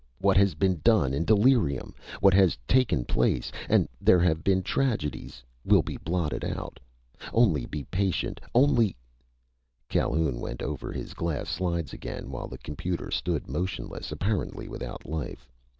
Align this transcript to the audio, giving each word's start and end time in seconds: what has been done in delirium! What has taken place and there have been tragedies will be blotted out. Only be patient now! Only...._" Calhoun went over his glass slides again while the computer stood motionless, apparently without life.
what 0.17 0.35
has 0.35 0.55
been 0.55 0.79
done 0.83 1.13
in 1.13 1.23
delirium! 1.23 1.93
What 2.21 2.33
has 2.33 2.57
taken 2.67 3.05
place 3.05 3.51
and 3.69 3.87
there 4.01 4.19
have 4.19 4.43
been 4.43 4.63
tragedies 4.63 5.43
will 5.63 5.83
be 5.83 5.97
blotted 5.97 6.43
out. 6.43 6.79
Only 7.31 7.67
be 7.67 7.83
patient 7.83 8.39
now! 8.41 8.47
Only...._" 8.55 8.95
Calhoun 9.89 10.39
went 10.39 10.63
over 10.63 10.91
his 10.91 11.13
glass 11.13 11.49
slides 11.49 11.93
again 11.93 12.31
while 12.31 12.47
the 12.47 12.57
computer 12.57 13.11
stood 13.11 13.47
motionless, 13.47 14.11
apparently 14.11 14.67
without 14.67 15.05
life. 15.05 15.47